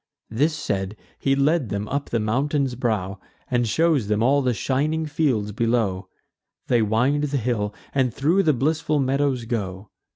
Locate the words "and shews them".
3.51-4.23